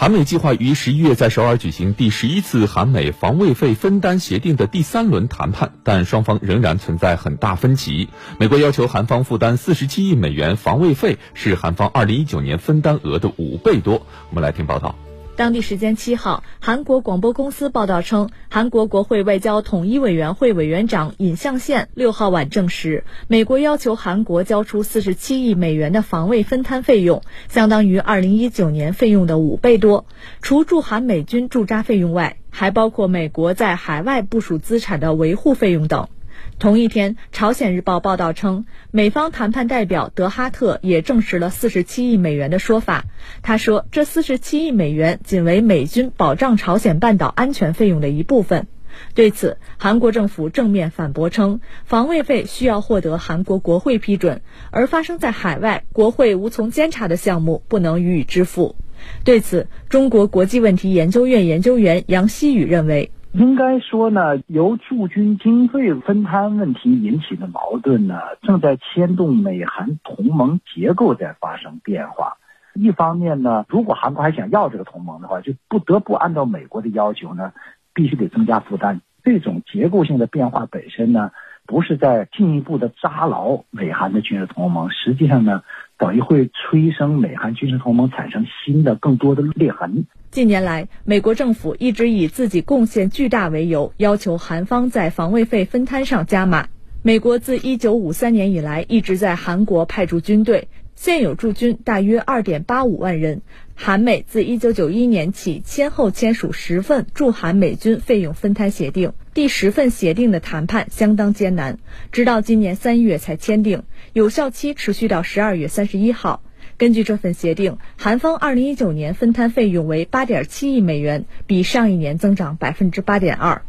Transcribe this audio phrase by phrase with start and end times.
[0.00, 8.08] 韩美计划于十一月在首尔举行第十一次韩美防卫费分担协定的第三轮谈判，但双方仍然存在很大分歧。
[8.38, 14.06] 美国要求韩方负担四十七亿美元防卫费，是韩方二零一九年分担额的五倍多。
[14.30, 14.94] 我们来听报道。
[15.38, 30.06] 当地时间七号，韩国广播公司报道称，韩国国会外交统一委员会委员长尹相宪六号晚证实，美国要求韩国交出四十七亿美元的防卫分摊费用，相当于二零一九年费用的五倍多。
[30.42, 36.08] 除驻韩美军驻扎费用外，还包括美国在海外部署资产的维护费用等。
[36.58, 43.04] 同一天，朝鲜日报报道称，美方谈判代表德哈特也证实了四十七亿美元的说法。
[43.42, 48.66] 他说，这四十七亿美元仅为美军保障朝鲜半岛安全费用的一部分。
[49.14, 54.42] 对此，韩国政府正面反驳称，防卫费需要获得韩国国会批准，
[54.72, 58.74] 而发生在海外、国会无从监察的项目不能予以支付。
[59.22, 63.12] 对此，中国国际问题研究院研究员杨希宇认为。
[63.32, 72.38] 应该说呢，由驻军经费分摊问题引起的矛盾呢，正在牵动美韩同盟结构在发生变化。
[72.74, 77.52] 一方面呢，如果韩国还想要这个同盟的话，就不得不按照美国的要求呢，
[77.92, 79.00] 必须得增加负担。
[79.22, 81.32] 这种结构性的变化本身呢，
[81.66, 85.62] 不是在进一步的扎牢美韩的军事同盟，实际上呢，
[85.98, 90.06] 等于会催生美韩军事同盟产生新的更多的裂痕。
[90.30, 96.68] 近年来，美国政府一直以自己贡献巨大为由，要求韩方在防卫费分摊上加码。
[97.02, 100.68] 美国自1953年以来一直在韩国派驻军队，
[101.00, 103.42] 现有驻军大约2.85万人。
[103.76, 111.78] 韩美自1991年起先后签署十份驻韩美军费用分摊协定，第十份协定的谈判相当艰难，
[112.10, 116.42] 直到今年三月才签订，有效期持续到12月31号。
[116.76, 123.62] 根据这份协定，韩方二零一九年分摊费用为八点七亿美元，比上一年增长百分之八点二。